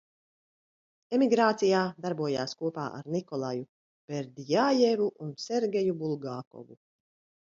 Emigrācijā 1.17 1.81
darbojās 2.05 2.55
kopā 2.61 2.85
ar 2.99 3.09
Nikolaju 3.15 3.67
Berdjajevu 4.13 5.11
un 5.27 5.35
Sergeju 5.45 5.95
Bulgakovu. 6.01 6.79